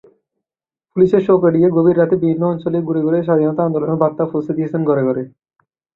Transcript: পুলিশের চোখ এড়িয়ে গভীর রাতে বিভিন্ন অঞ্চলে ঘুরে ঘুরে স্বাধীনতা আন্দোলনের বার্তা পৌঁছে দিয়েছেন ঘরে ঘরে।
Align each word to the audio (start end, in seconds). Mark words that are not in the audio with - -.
পুলিশের 0.91 1.21
চোখ 1.27 1.39
এড়িয়ে 1.43 1.67
গভীর 1.69 1.99
রাতে 1.99 2.15
বিভিন্ন 2.17 2.43
অঞ্চলে 2.45 2.77
ঘুরে 2.81 3.01
ঘুরে 3.01 3.19
স্বাধীনতা 3.23 3.61
আন্দোলনের 3.65 4.01
বার্তা 4.01 4.23
পৌঁছে 4.31 4.55
দিয়েছেন 4.57 4.81
ঘরে 4.89 5.03
ঘরে। 5.03 5.23